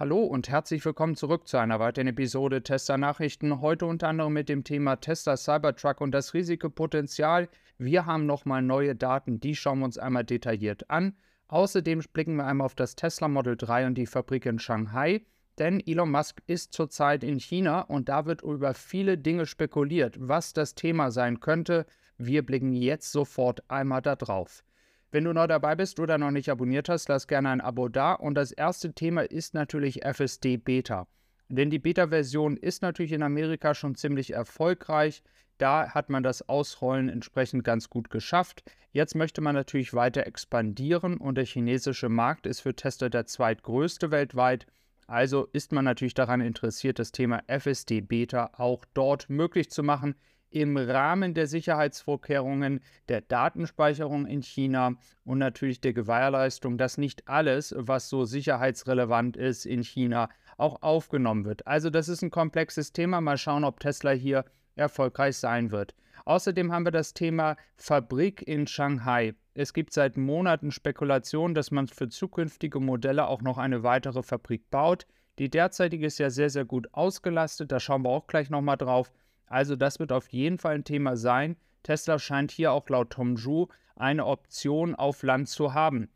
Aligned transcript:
Hallo 0.00 0.24
und 0.24 0.48
herzlich 0.48 0.82
willkommen 0.86 1.14
zurück 1.14 1.46
zu 1.46 1.58
einer 1.58 1.78
weiteren 1.78 2.06
Episode 2.06 2.62
Tesla 2.62 2.96
Nachrichten. 2.96 3.60
Heute 3.60 3.84
unter 3.84 4.08
anderem 4.08 4.32
mit 4.32 4.48
dem 4.48 4.64
Thema 4.64 4.96
Tesla 4.96 5.36
Cybertruck 5.36 6.00
und 6.00 6.12
das 6.12 6.32
Risikopotenzial. 6.32 7.50
Wir 7.76 8.06
haben 8.06 8.24
nochmal 8.24 8.62
neue 8.62 8.96
Daten, 8.96 9.40
die 9.40 9.54
schauen 9.54 9.80
wir 9.80 9.84
uns 9.84 9.98
einmal 9.98 10.24
detailliert 10.24 10.88
an. 10.88 11.16
Außerdem 11.48 12.02
blicken 12.14 12.36
wir 12.36 12.46
einmal 12.46 12.64
auf 12.64 12.74
das 12.74 12.96
Tesla 12.96 13.28
Model 13.28 13.58
3 13.58 13.88
und 13.88 13.94
die 13.96 14.06
Fabrik 14.06 14.46
in 14.46 14.58
Shanghai. 14.58 15.20
Denn 15.58 15.86
Elon 15.86 16.10
Musk 16.10 16.40
ist 16.46 16.72
zurzeit 16.72 17.22
in 17.22 17.38
China 17.38 17.82
und 17.82 18.08
da 18.08 18.24
wird 18.24 18.40
über 18.40 18.72
viele 18.72 19.18
Dinge 19.18 19.44
spekuliert, 19.44 20.16
was 20.18 20.54
das 20.54 20.74
Thema 20.74 21.10
sein 21.10 21.40
könnte. 21.40 21.84
Wir 22.16 22.40
blicken 22.46 22.72
jetzt 22.72 23.12
sofort 23.12 23.70
einmal 23.70 24.00
da 24.00 24.16
drauf. 24.16 24.64
Wenn 25.12 25.24
du 25.24 25.32
neu 25.32 25.48
dabei 25.48 25.74
bist 25.74 25.98
oder 25.98 26.18
noch 26.18 26.30
nicht 26.30 26.50
abonniert 26.50 26.88
hast, 26.88 27.08
lass 27.08 27.26
gerne 27.26 27.50
ein 27.50 27.60
Abo 27.60 27.88
da. 27.88 28.12
Und 28.12 28.34
das 28.34 28.52
erste 28.52 28.92
Thema 28.92 29.22
ist 29.22 29.54
natürlich 29.54 30.04
FSD 30.04 30.56
Beta. 30.56 31.08
Denn 31.48 31.68
die 31.68 31.80
Beta-Version 31.80 32.56
ist 32.56 32.82
natürlich 32.82 33.10
in 33.10 33.24
Amerika 33.24 33.74
schon 33.74 33.96
ziemlich 33.96 34.32
erfolgreich. 34.32 35.24
Da 35.58 35.90
hat 35.90 36.10
man 36.10 36.22
das 36.22 36.48
Ausrollen 36.48 37.08
entsprechend 37.08 37.64
ganz 37.64 37.90
gut 37.90 38.08
geschafft. 38.08 38.62
Jetzt 38.92 39.16
möchte 39.16 39.40
man 39.40 39.56
natürlich 39.56 39.94
weiter 39.94 40.26
expandieren 40.28 41.16
und 41.16 41.34
der 41.34 41.44
chinesische 41.44 42.08
Markt 42.08 42.46
ist 42.46 42.60
für 42.60 42.76
Tester 42.76 43.10
der 43.10 43.26
zweitgrößte 43.26 44.12
weltweit. 44.12 44.66
Also 45.08 45.48
ist 45.52 45.72
man 45.72 45.84
natürlich 45.84 46.14
daran 46.14 46.40
interessiert, 46.40 47.00
das 47.00 47.10
Thema 47.10 47.42
FSD 47.48 48.00
Beta 48.00 48.52
auch 48.56 48.84
dort 48.94 49.28
möglich 49.28 49.70
zu 49.70 49.82
machen 49.82 50.14
im 50.50 50.76
Rahmen 50.76 51.34
der 51.34 51.46
Sicherheitsvorkehrungen 51.46 52.80
der 53.08 53.20
Datenspeicherung 53.20 54.26
in 54.26 54.42
China 54.42 54.94
und 55.24 55.38
natürlich 55.38 55.80
der 55.80 55.92
Gewährleistung, 55.92 56.76
dass 56.76 56.98
nicht 56.98 57.28
alles, 57.28 57.74
was 57.76 58.08
so 58.08 58.24
sicherheitsrelevant 58.24 59.36
ist 59.36 59.64
in 59.64 59.82
China, 59.82 60.28
auch 60.56 60.82
aufgenommen 60.82 61.44
wird. 61.44 61.66
Also 61.66 61.88
das 61.88 62.08
ist 62.08 62.22
ein 62.22 62.30
komplexes 62.30 62.92
Thema. 62.92 63.20
Mal 63.20 63.38
schauen, 63.38 63.64
ob 63.64 63.80
Tesla 63.80 64.10
hier 64.10 64.44
erfolgreich 64.76 65.36
sein 65.36 65.70
wird. 65.70 65.94
Außerdem 66.24 66.72
haben 66.72 66.84
wir 66.84 66.92
das 66.92 67.14
Thema 67.14 67.56
Fabrik 67.76 68.46
in 68.46 68.66
Shanghai. 68.66 69.34
Es 69.54 69.72
gibt 69.72 69.92
seit 69.92 70.16
Monaten 70.16 70.70
Spekulationen, 70.70 71.54
dass 71.54 71.70
man 71.70 71.86
für 71.86 72.08
zukünftige 72.08 72.80
Modelle 72.80 73.26
auch 73.26 73.42
noch 73.42 73.58
eine 73.58 73.82
weitere 73.82 74.22
Fabrik 74.22 74.70
baut. 74.70 75.06
Die 75.38 75.48
derzeitige 75.48 76.06
ist 76.06 76.18
ja 76.18 76.30
sehr, 76.30 76.50
sehr 76.50 76.64
gut 76.64 76.88
ausgelastet. 76.92 77.72
Da 77.72 77.80
schauen 77.80 78.02
wir 78.02 78.10
auch 78.10 78.26
gleich 78.26 78.50
nochmal 78.50 78.76
drauf. 78.76 79.10
Also 79.50 79.76
das 79.76 79.98
wird 79.98 80.12
auf 80.12 80.28
jeden 80.28 80.58
Fall 80.58 80.76
ein 80.76 80.84
Thema 80.84 81.16
sein. 81.16 81.56
Tesla 81.82 82.18
scheint 82.18 82.52
hier 82.52 82.72
auch 82.72 82.88
laut 82.88 83.10
Tom 83.10 83.36
Zhu 83.36 83.66
eine 83.96 84.24
Option 84.24 84.94
auf 84.94 85.22
Land 85.22 85.48
zu 85.48 85.74
haben. 85.74 86.08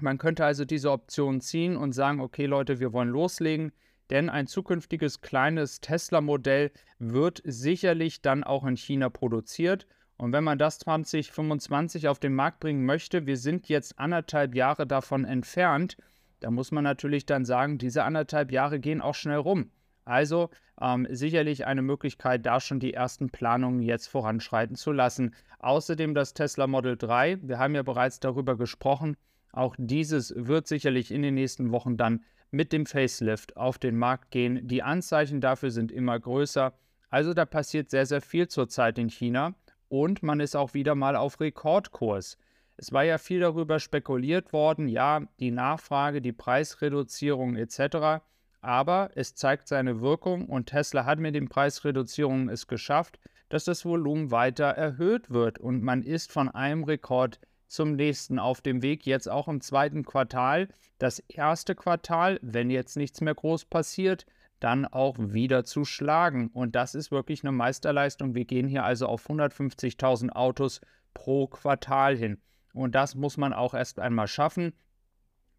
Man 0.00 0.18
könnte 0.18 0.44
also 0.44 0.64
diese 0.64 0.92
Option 0.92 1.40
ziehen 1.40 1.76
und 1.76 1.92
sagen, 1.92 2.20
okay 2.20 2.46
Leute, 2.46 2.80
wir 2.80 2.92
wollen 2.92 3.08
loslegen, 3.08 3.72
denn 4.08 4.30
ein 4.30 4.46
zukünftiges 4.46 5.20
kleines 5.20 5.80
Tesla-Modell 5.80 6.70
wird 6.98 7.42
sicherlich 7.44 8.22
dann 8.22 8.44
auch 8.44 8.64
in 8.64 8.76
China 8.76 9.10
produziert. 9.10 9.86
Und 10.16 10.32
wenn 10.32 10.44
man 10.44 10.58
das 10.58 10.78
2025 10.78 12.08
auf 12.08 12.20
den 12.20 12.34
Markt 12.34 12.60
bringen 12.60 12.86
möchte, 12.86 13.26
wir 13.26 13.36
sind 13.36 13.68
jetzt 13.68 13.98
anderthalb 13.98 14.54
Jahre 14.54 14.86
davon 14.86 15.24
entfernt, 15.24 15.96
da 16.38 16.50
muss 16.50 16.70
man 16.70 16.84
natürlich 16.84 17.26
dann 17.26 17.44
sagen, 17.44 17.78
diese 17.78 18.04
anderthalb 18.04 18.52
Jahre 18.52 18.78
gehen 18.80 19.00
auch 19.00 19.14
schnell 19.14 19.38
rum. 19.38 19.70
Also 20.04 20.50
ähm, 20.80 21.06
sicherlich 21.10 21.66
eine 21.66 21.82
Möglichkeit, 21.82 22.46
da 22.46 22.60
schon 22.60 22.80
die 22.80 22.94
ersten 22.94 23.30
Planungen 23.30 23.82
jetzt 23.82 24.08
voranschreiten 24.08 24.76
zu 24.76 24.92
lassen. 24.92 25.34
Außerdem 25.58 26.14
das 26.14 26.34
Tesla 26.34 26.66
Model 26.66 26.96
3. 26.96 27.38
Wir 27.42 27.58
haben 27.58 27.74
ja 27.74 27.82
bereits 27.82 28.20
darüber 28.20 28.56
gesprochen. 28.56 29.16
Auch 29.52 29.74
dieses 29.78 30.32
wird 30.36 30.66
sicherlich 30.66 31.10
in 31.10 31.22
den 31.22 31.34
nächsten 31.34 31.70
Wochen 31.72 31.96
dann 31.96 32.24
mit 32.50 32.72
dem 32.72 32.86
Facelift 32.86 33.56
auf 33.56 33.78
den 33.78 33.96
Markt 33.96 34.30
gehen. 34.30 34.66
Die 34.66 34.82
Anzeichen 34.82 35.40
dafür 35.40 35.70
sind 35.70 35.92
immer 35.92 36.18
größer. 36.18 36.72
Also 37.10 37.34
da 37.34 37.44
passiert 37.44 37.90
sehr, 37.90 38.06
sehr 38.06 38.20
viel 38.20 38.48
zurzeit 38.48 38.98
in 38.98 39.10
China 39.10 39.54
und 39.88 40.22
man 40.22 40.40
ist 40.40 40.56
auch 40.56 40.74
wieder 40.74 40.94
mal 40.94 41.16
auf 41.16 41.40
Rekordkurs. 41.40 42.38
Es 42.76 42.92
war 42.92 43.04
ja 43.04 43.18
viel 43.18 43.40
darüber 43.40 43.78
spekuliert 43.78 44.52
worden, 44.52 44.88
ja, 44.88 45.22
die 45.38 45.50
Nachfrage, 45.50 46.22
die 46.22 46.32
Preisreduzierung 46.32 47.56
etc 47.56 48.22
aber 48.60 49.10
es 49.14 49.34
zeigt 49.34 49.68
seine 49.68 50.00
Wirkung 50.00 50.46
und 50.46 50.66
Tesla 50.66 51.04
hat 51.04 51.18
mit 51.18 51.34
den 51.34 51.48
Preisreduzierungen 51.48 52.48
es 52.48 52.66
geschafft, 52.66 53.18
dass 53.48 53.64
das 53.64 53.84
Volumen 53.84 54.30
weiter 54.30 54.66
erhöht 54.66 55.30
wird 55.30 55.58
und 55.58 55.82
man 55.82 56.02
ist 56.02 56.32
von 56.32 56.48
einem 56.48 56.84
Rekord 56.84 57.40
zum 57.70 57.94
nächsten 57.94 58.38
auf 58.38 58.60
dem 58.60 58.82
Weg, 58.82 59.06
jetzt 59.06 59.28
auch 59.28 59.46
im 59.48 59.60
zweiten 59.60 60.04
Quartal. 60.04 60.68
Das 60.98 61.20
erste 61.20 61.74
Quartal, 61.74 62.38
wenn 62.42 62.68
jetzt 62.68 62.96
nichts 62.96 63.20
mehr 63.20 63.34
groß 63.34 63.66
passiert, 63.66 64.26
dann 64.58 64.84
auch 64.84 65.16
wieder 65.18 65.64
zu 65.64 65.84
schlagen. 65.84 66.50
Und 66.52 66.74
das 66.74 66.94
ist 66.94 67.10
wirklich 67.10 67.42
eine 67.42 67.52
Meisterleistung. 67.52 68.34
Wir 68.34 68.44
gehen 68.44 68.68
hier 68.68 68.84
also 68.84 69.06
auf 69.06 69.28
150.000 69.28 70.30
Autos 70.30 70.80
pro 71.14 71.46
Quartal 71.46 72.16
hin. 72.16 72.38
Und 72.74 72.94
das 72.94 73.14
muss 73.14 73.36
man 73.36 73.52
auch 73.52 73.72
erst 73.72 74.00
einmal 74.00 74.28
schaffen. 74.28 74.72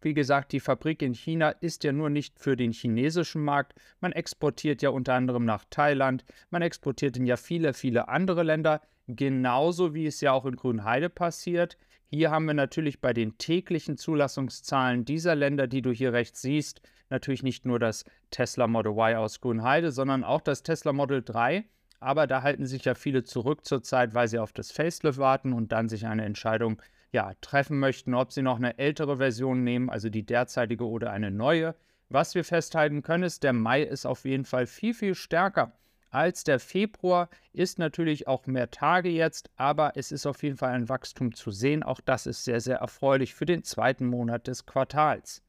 Wie 0.04 0.14
gesagt, 0.14 0.52
die 0.52 0.60
Fabrik 0.60 1.00
in 1.02 1.14
China 1.14 1.50
ist 1.50 1.84
ja 1.84 1.92
nur 1.92 2.10
nicht 2.10 2.38
für 2.38 2.56
den 2.56 2.72
chinesischen 2.72 3.42
Markt. 3.42 3.74
Man 4.00 4.12
exportiert 4.12 4.82
ja 4.82 4.90
unter 4.90 5.14
anderem 5.14 5.44
nach 5.44 5.64
Thailand. 5.70 6.24
Man 6.50 6.62
exportiert 6.62 7.16
in 7.16 7.26
ja 7.26 7.36
viele, 7.36 7.72
viele 7.72 8.08
andere 8.08 8.42
Länder. 8.42 8.80
Genauso 9.06 9.94
wie 9.94 10.06
es 10.06 10.20
ja 10.20 10.32
auch 10.32 10.44
in 10.46 10.56
Grünheide 10.56 11.08
passiert. 11.08 11.76
Hier 12.08 12.30
haben 12.30 12.46
wir 12.46 12.54
natürlich 12.54 13.00
bei 13.00 13.12
den 13.12 13.38
täglichen 13.38 13.96
Zulassungszahlen 13.96 15.04
dieser 15.04 15.34
Länder, 15.34 15.66
die 15.66 15.80
du 15.80 15.92
hier 15.92 16.12
rechts 16.12 16.42
siehst, 16.42 16.82
natürlich 17.08 17.42
nicht 17.42 17.64
nur 17.64 17.78
das 17.78 18.04
Tesla 18.30 18.66
Model 18.66 18.92
Y 18.92 19.16
aus 19.16 19.40
Grünheide, 19.40 19.92
sondern 19.92 20.24
auch 20.24 20.40
das 20.40 20.62
Tesla 20.62 20.92
Model 20.92 21.22
3. 21.22 21.64
Aber 22.00 22.26
da 22.26 22.42
halten 22.42 22.66
sich 22.66 22.84
ja 22.84 22.94
viele 22.94 23.22
zurück 23.22 23.64
zurzeit, 23.64 24.12
weil 24.12 24.26
sie 24.28 24.40
auf 24.40 24.52
das 24.52 24.72
Facelift 24.72 25.18
warten 25.18 25.52
und 25.52 25.70
dann 25.70 25.88
sich 25.88 26.04
eine 26.04 26.24
Entscheidung 26.24 26.82
ja, 27.12 27.32
treffen 27.40 27.78
möchten, 27.78 28.14
ob 28.14 28.32
sie 28.32 28.42
noch 28.42 28.56
eine 28.56 28.78
ältere 28.78 29.18
Version 29.18 29.62
nehmen, 29.62 29.90
also 29.90 30.08
die 30.08 30.24
derzeitige 30.24 30.86
oder 30.86 31.12
eine 31.12 31.30
neue. 31.30 31.74
Was 32.08 32.34
wir 32.34 32.44
festhalten 32.44 33.02
können, 33.02 33.24
ist, 33.24 33.42
der 33.42 33.52
Mai 33.52 33.82
ist 33.82 34.06
auf 34.06 34.24
jeden 34.24 34.44
Fall 34.44 34.66
viel, 34.66 34.94
viel 34.94 35.14
stärker 35.14 35.72
als 36.10 36.44
der 36.44 36.58
Februar. 36.58 37.28
Ist 37.52 37.78
natürlich 37.78 38.28
auch 38.28 38.46
mehr 38.46 38.70
Tage 38.70 39.08
jetzt, 39.08 39.50
aber 39.56 39.92
es 39.96 40.10
ist 40.10 40.26
auf 40.26 40.42
jeden 40.42 40.56
Fall 40.56 40.72
ein 40.72 40.88
Wachstum 40.88 41.34
zu 41.34 41.50
sehen. 41.50 41.82
Auch 41.82 42.00
das 42.00 42.26
ist 42.26 42.44
sehr, 42.44 42.60
sehr 42.60 42.78
erfreulich 42.78 43.34
für 43.34 43.46
den 43.46 43.62
zweiten 43.62 44.06
Monat 44.06 44.46
des 44.46 44.66
Quartals. 44.66 45.42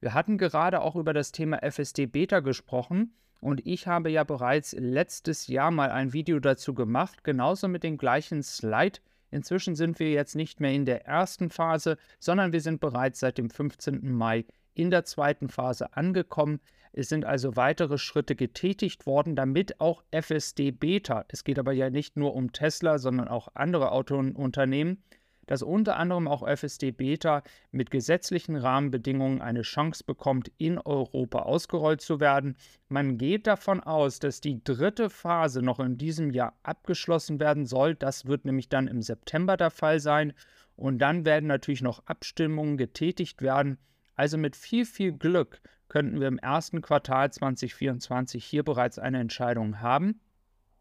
Wir 0.00 0.14
hatten 0.14 0.36
gerade 0.36 0.82
auch 0.82 0.96
über 0.96 1.12
das 1.12 1.32
Thema 1.32 1.62
FSD 1.62 2.06
Beta 2.06 2.40
gesprochen 2.40 3.14
und 3.40 3.66
ich 3.66 3.86
habe 3.86 4.10
ja 4.10 4.24
bereits 4.24 4.72
letztes 4.72 5.46
Jahr 5.46 5.70
mal 5.70 5.90
ein 5.90 6.12
Video 6.12 6.40
dazu 6.40 6.74
gemacht, 6.74 7.24
genauso 7.24 7.68
mit 7.68 7.84
dem 7.84 7.98
gleichen 7.98 8.42
Slide 8.42 9.00
Inzwischen 9.34 9.74
sind 9.74 9.98
wir 9.98 10.12
jetzt 10.12 10.36
nicht 10.36 10.60
mehr 10.60 10.72
in 10.72 10.84
der 10.84 11.06
ersten 11.06 11.50
Phase, 11.50 11.98
sondern 12.20 12.52
wir 12.52 12.60
sind 12.60 12.80
bereits 12.80 13.18
seit 13.18 13.36
dem 13.36 13.50
15. 13.50 14.12
Mai 14.12 14.44
in 14.74 14.92
der 14.92 15.04
zweiten 15.04 15.48
Phase 15.48 15.96
angekommen. 15.96 16.60
Es 16.92 17.08
sind 17.08 17.24
also 17.24 17.56
weitere 17.56 17.98
Schritte 17.98 18.36
getätigt 18.36 19.06
worden, 19.06 19.34
damit 19.34 19.80
auch 19.80 20.04
FSD 20.12 20.70
Beta, 20.70 21.24
es 21.26 21.42
geht 21.42 21.58
aber 21.58 21.72
ja 21.72 21.90
nicht 21.90 22.16
nur 22.16 22.34
um 22.36 22.52
Tesla, 22.52 22.98
sondern 22.98 23.26
auch 23.26 23.48
andere 23.54 23.90
Autounternehmen, 23.90 25.02
dass 25.46 25.62
unter 25.62 25.96
anderem 25.96 26.28
auch 26.28 26.46
FSD 26.46 26.92
Beta 26.92 27.42
mit 27.70 27.90
gesetzlichen 27.90 28.56
Rahmenbedingungen 28.56 29.40
eine 29.40 29.62
Chance 29.62 30.04
bekommt, 30.04 30.50
in 30.58 30.78
Europa 30.78 31.40
ausgerollt 31.40 32.00
zu 32.00 32.20
werden. 32.20 32.56
Man 32.88 33.18
geht 33.18 33.46
davon 33.46 33.80
aus, 33.80 34.18
dass 34.18 34.40
die 34.40 34.62
dritte 34.62 35.10
Phase 35.10 35.62
noch 35.62 35.80
in 35.80 35.98
diesem 35.98 36.30
Jahr 36.30 36.54
abgeschlossen 36.62 37.40
werden 37.40 37.66
soll. 37.66 37.94
Das 37.94 38.26
wird 38.26 38.44
nämlich 38.44 38.68
dann 38.68 38.88
im 38.88 39.02
September 39.02 39.56
der 39.56 39.70
Fall 39.70 40.00
sein. 40.00 40.32
Und 40.76 40.98
dann 40.98 41.24
werden 41.24 41.46
natürlich 41.46 41.82
noch 41.82 42.04
Abstimmungen 42.06 42.76
getätigt 42.76 43.42
werden. 43.42 43.78
Also 44.16 44.38
mit 44.38 44.56
viel, 44.56 44.84
viel 44.84 45.12
Glück 45.12 45.60
könnten 45.88 46.20
wir 46.20 46.28
im 46.28 46.38
ersten 46.38 46.82
Quartal 46.82 47.32
2024 47.32 48.44
hier 48.44 48.62
bereits 48.62 48.98
eine 48.98 49.20
Entscheidung 49.20 49.80
haben. 49.80 50.20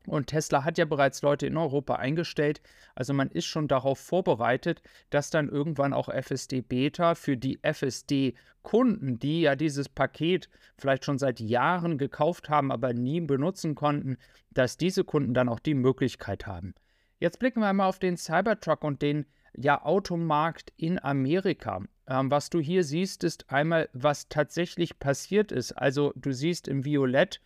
Und 0.06 0.28
Tesla 0.28 0.66
hat 0.66 0.78
ja 0.78 0.86
bereits 0.86 1.22
Leute 1.22 1.48
in 1.48 1.58
Europa 1.58 1.96
eingestellt. 1.96 2.62
Also 2.94 3.14
man 3.14 3.30
ist 3.30 3.46
schon 3.46 3.68
darauf 3.68 4.00
vorbereitet, 4.00 4.82
dass 5.10 5.30
dann 5.30 5.50
irgendwann 5.50 5.94
auch 5.94 6.10
FSD 6.10 6.62
Beta 6.62 7.16
für 7.16 7.38
die 7.38 7.60
FSD-Kunden, 7.62 9.20
die 9.20 9.42
ja 9.42 9.56
dieses 9.56 9.88
Paket 9.88 10.50
vielleicht 10.78 11.06
schon 11.06 11.18
seit 11.18 11.40
Jahren 11.40 11.98
gekauft 11.98 12.50
haben, 12.50 12.72
aber 12.72 12.94
nie 12.94 13.22
benutzen 13.22 13.76
konnten, 13.76 14.18
dass 14.52 14.78
diese 14.78 15.04
Kunden 15.04 15.34
dann 15.34 15.50
auch 15.50 15.60
die 15.60 15.76
Möglichkeit 15.76 16.48
haben. 16.48 16.76
Jetzt 17.20 17.40
blicken 17.40 17.62
wir 17.62 17.68
einmal 17.68 17.88
auf 17.88 18.00
den 18.00 18.18
Cybertruck 18.18 18.84
und 18.84 19.02
den 19.02 19.26
ja, 19.56 19.82
Automarkt 19.84 20.74
in 20.76 21.02
Amerika. 21.02 21.82
Ähm, 22.08 22.30
was 22.30 22.50
du 22.50 22.60
hier 22.60 22.84
siehst, 22.84 23.24
ist 23.24 23.50
einmal, 23.50 23.90
was 23.94 24.28
tatsächlich 24.28 25.00
passiert 25.00 25.52
ist. 25.52 25.72
Also 25.72 26.12
du 26.16 26.34
siehst 26.34 26.68
im 26.68 26.84
Violett, 26.84 27.40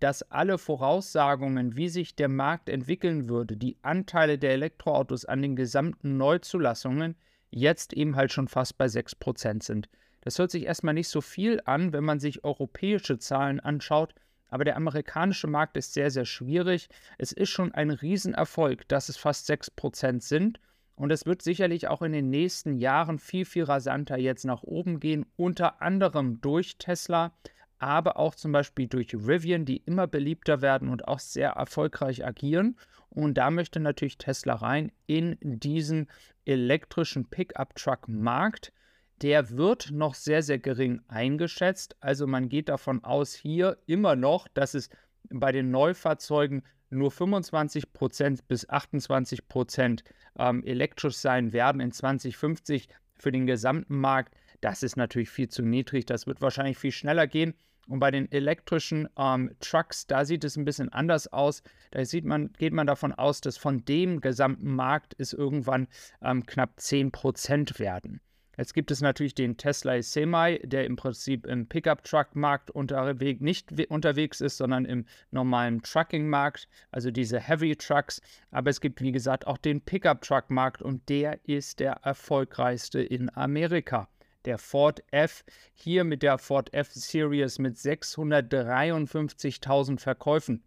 dass 0.00 0.30
alle 0.30 0.58
Voraussagungen, 0.58 1.76
wie 1.76 1.88
sich 1.88 2.16
der 2.16 2.28
Markt 2.28 2.68
entwickeln 2.68 3.28
würde, 3.28 3.56
die 3.56 3.76
Anteile 3.82 4.38
der 4.38 4.52
Elektroautos 4.52 5.24
an 5.24 5.42
den 5.42 5.56
gesamten 5.56 6.16
Neuzulassungen 6.16 7.16
jetzt 7.50 7.92
eben 7.92 8.16
halt 8.16 8.32
schon 8.32 8.48
fast 8.48 8.78
bei 8.78 8.86
6% 8.86 9.62
sind. 9.62 9.88
Das 10.22 10.38
hört 10.38 10.50
sich 10.50 10.64
erstmal 10.64 10.94
nicht 10.94 11.08
so 11.08 11.20
viel 11.20 11.60
an, 11.64 11.92
wenn 11.92 12.04
man 12.04 12.18
sich 12.18 12.44
europäische 12.44 13.18
Zahlen 13.18 13.60
anschaut, 13.60 14.14
aber 14.48 14.64
der 14.64 14.76
amerikanische 14.76 15.48
Markt 15.48 15.76
ist 15.76 15.94
sehr, 15.94 16.10
sehr 16.10 16.24
schwierig. 16.24 16.88
Es 17.18 17.32
ist 17.32 17.50
schon 17.50 17.72
ein 17.72 17.90
Riesenerfolg, 17.90 18.86
dass 18.86 19.08
es 19.08 19.16
fast 19.16 19.50
6% 19.50 20.22
sind. 20.22 20.60
Und 20.96 21.10
es 21.10 21.26
wird 21.26 21.42
sicherlich 21.42 21.88
auch 21.88 22.02
in 22.02 22.12
den 22.12 22.30
nächsten 22.30 22.76
Jahren 22.76 23.18
viel, 23.18 23.44
viel 23.44 23.64
rasanter 23.64 24.16
jetzt 24.16 24.44
nach 24.44 24.62
oben 24.62 25.00
gehen, 25.00 25.26
unter 25.36 25.82
anderem 25.82 26.40
durch 26.40 26.78
Tesla, 26.78 27.32
aber 27.78 28.18
auch 28.18 28.34
zum 28.34 28.52
Beispiel 28.52 28.86
durch 28.86 29.14
Rivian, 29.14 29.64
die 29.64 29.78
immer 29.78 30.06
beliebter 30.06 30.62
werden 30.62 30.88
und 30.88 31.08
auch 31.08 31.18
sehr 31.18 31.50
erfolgreich 31.50 32.24
agieren. 32.24 32.76
Und 33.10 33.34
da 33.34 33.50
möchte 33.50 33.80
natürlich 33.80 34.18
Tesla 34.18 34.54
rein 34.54 34.90
in 35.06 35.36
diesen 35.40 36.08
elektrischen 36.44 37.26
Pickup-Truck-Markt. 37.30 38.72
Der 39.22 39.50
wird 39.50 39.90
noch 39.92 40.14
sehr, 40.14 40.42
sehr 40.42 40.58
gering 40.58 41.00
eingeschätzt. 41.08 41.96
Also 42.00 42.26
man 42.26 42.48
geht 42.48 42.68
davon 42.68 43.04
aus 43.04 43.34
hier 43.34 43.78
immer 43.86 44.16
noch, 44.16 44.48
dass 44.48 44.74
es 44.74 44.90
bei 45.30 45.52
den 45.52 45.70
Neufahrzeugen 45.70 46.62
nur 46.90 47.10
25% 47.10 48.40
bis 48.46 48.68
28% 48.68 50.02
ähm, 50.38 50.64
elektrisch 50.64 51.16
sein 51.16 51.52
werden 51.52 51.80
in 51.80 51.92
2050 51.92 52.88
für 53.16 53.32
den 53.32 53.46
gesamten 53.46 53.98
Markt. 53.98 54.34
Das 54.64 54.82
ist 54.82 54.96
natürlich 54.96 55.28
viel 55.28 55.50
zu 55.50 55.62
niedrig. 55.62 56.06
Das 56.06 56.26
wird 56.26 56.40
wahrscheinlich 56.40 56.78
viel 56.78 56.90
schneller 56.90 57.26
gehen. 57.26 57.52
Und 57.86 58.00
bei 58.00 58.10
den 58.10 58.32
elektrischen 58.32 59.10
ähm, 59.18 59.54
Trucks, 59.60 60.06
da 60.06 60.24
sieht 60.24 60.42
es 60.42 60.56
ein 60.56 60.64
bisschen 60.64 60.88
anders 60.88 61.30
aus. 61.30 61.62
Da 61.90 62.02
sieht 62.02 62.24
man, 62.24 62.50
geht 62.54 62.72
man 62.72 62.86
davon 62.86 63.12
aus, 63.12 63.42
dass 63.42 63.58
von 63.58 63.84
dem 63.84 64.22
gesamten 64.22 64.74
Markt 64.74 65.16
es 65.18 65.34
irgendwann 65.34 65.86
ähm, 66.22 66.46
knapp 66.46 66.78
10% 66.78 67.78
werden. 67.78 68.22
Jetzt 68.56 68.72
gibt 68.72 68.90
es 68.90 69.02
natürlich 69.02 69.34
den 69.34 69.58
Tesla 69.58 70.00
Semi, 70.00 70.58
der 70.64 70.86
im 70.86 70.96
Prinzip 70.96 71.44
im 71.44 71.68
Pickup-Truck-Markt 71.68 72.70
unterwegs, 72.70 73.42
nicht 73.42 73.70
unterwegs 73.90 74.40
ist, 74.40 74.56
sondern 74.56 74.86
im 74.86 75.04
normalen 75.30 75.82
Trucking-Markt, 75.82 76.68
also 76.90 77.10
diese 77.10 77.38
Heavy 77.38 77.76
Trucks. 77.76 78.22
Aber 78.50 78.70
es 78.70 78.80
gibt, 78.80 79.02
wie 79.02 79.12
gesagt, 79.12 79.46
auch 79.46 79.58
den 79.58 79.82
Pickup-Truck-Markt 79.82 80.80
und 80.80 81.06
der 81.10 81.46
ist 81.46 81.80
der 81.80 81.98
erfolgreichste 82.04 83.02
in 83.02 83.28
Amerika 83.36 84.08
der 84.44 84.58
Ford 84.58 85.02
F, 85.10 85.44
hier 85.72 86.04
mit 86.04 86.22
der 86.22 86.38
Ford 86.38 86.72
F 86.72 86.92
Series 86.92 87.58
mit 87.58 87.74
653.000 87.76 89.98
Verkäufen. 89.98 90.62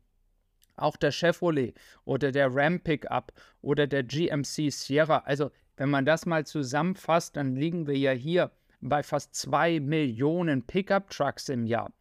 Auch 0.75 0.97
der 0.97 1.11
Chevrolet 1.11 1.73
oder 2.05 2.31
der 2.31 2.53
Ram 2.53 2.79
Pickup 2.79 3.33
oder 3.61 3.87
der 3.87 4.03
GMC 4.03 4.71
Sierra. 4.71 5.23
Also, 5.25 5.51
wenn 5.75 5.89
man 5.89 6.05
das 6.05 6.25
mal 6.25 6.45
zusammenfasst, 6.45 7.35
dann 7.35 7.55
liegen 7.55 7.87
wir 7.87 7.97
ja 7.97 8.11
hier 8.11 8.51
bei 8.81 9.03
fast 9.03 9.35
2 9.35 9.79
Millionen 9.79 10.65
Pickup-Trucks 10.65 11.49
im 11.49 11.65
Jahr. 11.65 11.91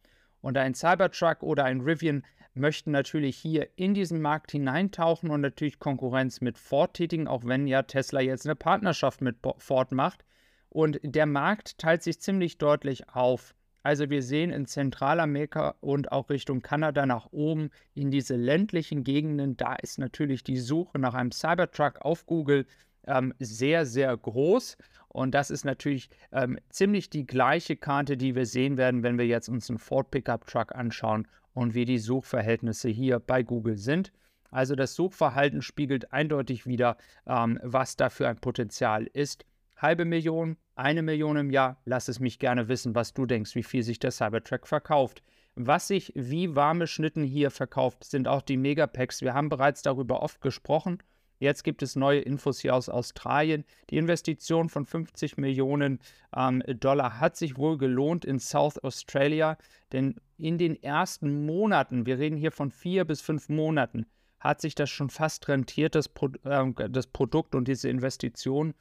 Und 0.41 0.57
ein 0.57 0.75
Cybertruck 0.75 1.43
oder 1.43 1.65
ein 1.65 1.81
Rivian 1.81 2.23
möchten 2.53 2.91
natürlich 2.91 3.37
hier 3.37 3.67
in 3.75 3.93
diesen 3.93 4.21
Markt 4.21 4.51
hineintauchen 4.51 5.29
und 5.29 5.41
natürlich 5.41 5.79
Konkurrenz 5.79 6.41
mit 6.41 6.57
Ford 6.57 6.93
tätigen, 6.93 7.27
auch 7.27 7.45
wenn 7.45 7.67
ja 7.67 7.83
Tesla 7.83 8.21
jetzt 8.21 8.45
eine 8.45 8.55
Partnerschaft 8.55 9.21
mit 9.21 9.37
Ford 9.57 9.91
macht. 9.91 10.23
Und 10.69 10.99
der 11.03 11.25
Markt 11.25 11.77
teilt 11.77 12.03
sich 12.03 12.19
ziemlich 12.19 12.57
deutlich 12.57 13.09
auf. 13.09 13.53
Also 13.83 14.09
wir 14.09 14.21
sehen 14.21 14.51
in 14.51 14.65
Zentralamerika 14.65 15.75
und 15.79 16.11
auch 16.11 16.29
Richtung 16.29 16.61
Kanada 16.61 17.05
nach 17.05 17.27
oben 17.31 17.69
in 17.93 18.11
diese 18.11 18.35
ländlichen 18.35 19.05
Gegenden, 19.05 19.55
da 19.55 19.75
ist 19.75 19.97
natürlich 19.97 20.43
die 20.43 20.57
Suche 20.57 20.99
nach 20.99 21.13
einem 21.13 21.31
Cybertruck 21.31 22.01
auf 22.01 22.25
Google 22.25 22.65
ähm, 23.05 23.33
sehr, 23.39 23.85
sehr 23.85 24.15
groß. 24.17 24.77
Und 25.07 25.33
das 25.33 25.49
ist 25.49 25.63
natürlich 25.63 26.09
ähm, 26.33 26.59
ziemlich 26.69 27.09
die 27.09 27.25
gleiche 27.25 27.77
Karte, 27.77 28.17
die 28.17 28.35
wir 28.35 28.45
sehen 28.45 28.75
werden, 28.75 29.03
wenn 29.03 29.17
wir 29.17 29.25
jetzt 29.25 29.47
uns 29.47 29.69
einen 29.69 29.79
Ford 29.79 30.11
Pickup 30.11 30.45
Truck 30.47 30.75
anschauen 30.75 31.25
und 31.53 31.73
wie 31.73 31.85
die 31.85 31.97
Suchverhältnisse 31.97 32.89
hier 32.89 33.19
bei 33.19 33.41
Google 33.41 33.77
sind. 33.77 34.11
Also 34.51 34.75
das 34.75 34.95
Suchverhalten 34.95 35.61
spiegelt 35.61 36.11
eindeutig 36.11 36.67
wieder, 36.67 36.97
ähm, 37.25 37.57
was 37.63 37.95
da 37.95 38.09
für 38.09 38.27
ein 38.27 38.37
Potenzial 38.37 39.05
ist 39.05 39.45
halbe 39.77 40.05
Million, 40.05 40.57
eine 40.75 41.01
Million 41.01 41.37
im 41.37 41.49
Jahr. 41.49 41.81
Lass 41.85 42.07
es 42.07 42.19
mich 42.19 42.39
gerne 42.39 42.67
wissen, 42.67 42.95
was 42.95 43.13
du 43.13 43.25
denkst, 43.25 43.55
wie 43.55 43.63
viel 43.63 43.83
sich 43.83 43.99
der 43.99 44.11
Cybertruck 44.11 44.67
verkauft. 44.67 45.23
Was 45.55 45.87
sich 45.87 46.11
wie 46.15 46.55
warme 46.55 46.85
Schnitten 46.85 47.23
hier 47.23 47.49
verkauft, 47.49 48.03
sind 48.03 48.27
auch 48.27 48.43
die 48.43 48.57
Megapacks. 48.57 49.21
Wir 49.21 49.33
haben 49.33 49.49
bereits 49.49 49.81
darüber 49.81 50.21
oft 50.21 50.41
gesprochen. 50.41 50.99
Jetzt 51.39 51.63
gibt 51.63 51.83
es 51.83 51.95
neue 51.95 52.19
Infos 52.19 52.59
hier 52.59 52.75
aus 52.75 52.89
Australien. 52.89 53.63
Die 53.89 53.97
Investition 53.97 54.69
von 54.69 54.85
50 54.85 55.37
Millionen 55.37 55.99
ähm, 56.35 56.63
Dollar 56.79 57.19
hat 57.19 57.37
sich 57.37 57.57
wohl 57.57 57.77
gelohnt 57.77 58.25
in 58.25 58.39
South 58.39 58.83
Australia, 58.83 59.57
denn 59.91 60.15
in 60.37 60.57
den 60.57 60.81
ersten 60.81 61.45
Monaten, 61.45 62.05
wir 62.05 62.17
reden 62.17 62.37
hier 62.37 62.51
von 62.51 62.71
vier 62.71 63.05
bis 63.05 63.21
fünf 63.21 63.49
Monaten, 63.49 64.05
hat 64.39 64.61
sich 64.61 64.75
das 64.75 64.89
schon 64.89 65.09
fast 65.09 65.47
rentiert, 65.47 65.95
das, 65.95 66.09
Pro 66.09 66.29
äh, 66.43 66.89
das 66.89 67.07
Produkt 67.07 67.55
und 67.55 67.67
diese 67.67 67.89
Investition 67.89 68.73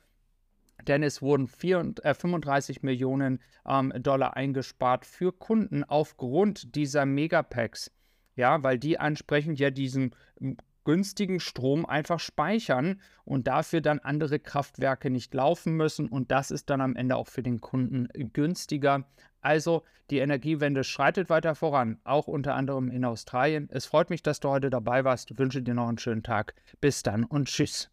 denn 0.89 1.03
es 1.03 1.23
wurden 1.23 1.47
4, 1.47 1.95
äh, 2.03 2.15
35 2.15 2.83
Millionen 2.83 3.41
ähm, 3.67 3.93
Dollar 3.99 4.37
eingespart 4.37 5.05
für 5.07 5.33
Kunden 5.33 5.85
aufgrund 5.85 6.75
dieser 6.75 7.07
Megapacks. 7.07 7.91
Ja, 8.35 8.63
weil 8.63 8.79
die 8.79 8.99
ansprechend 8.99 9.59
ja 9.59 9.71
diesen 9.71 10.15
hm, 10.39 10.57
günstigen 10.85 11.41
Strom 11.41 11.85
einfach 11.85 12.21
speichern 12.21 13.01
und 13.25 13.49
dafür 13.49 13.81
dann 13.81 13.99
andere 13.99 14.39
Kraftwerke 14.39 15.11
nicht 15.11 15.35
laufen 15.35 15.75
müssen. 15.75 16.09
Und 16.09 16.31
das 16.31 16.51
ist 16.51 16.71
dann 16.71 16.81
am 16.81 16.95
Ende 16.95 17.17
auch 17.17 17.27
für 17.27 17.43
den 17.43 17.61
Kunden 17.61 18.09
günstiger. 18.33 19.05
Also 19.41 19.83
die 20.11 20.19
Energiewende 20.19 20.85
schreitet 20.85 21.29
weiter 21.29 21.55
voran, 21.55 21.99
auch 22.05 22.29
unter 22.29 22.55
anderem 22.55 22.91
in 22.91 23.05
Australien. 23.05 23.69
Es 23.71 23.87
freut 23.87 24.11
mich, 24.11 24.23
dass 24.23 24.41
du 24.41 24.49
heute 24.49 24.71
dabei 24.71 25.05
warst. 25.05 25.31
Ich 25.31 25.39
wünsche 25.39 25.63
dir 25.63 25.75
noch 25.75 25.89
einen 25.89 25.99
schönen 25.99 26.23
Tag. 26.23 26.55
Bis 26.81 27.03
dann 27.03 27.25
und 27.25 27.49
tschüss. 27.49 27.91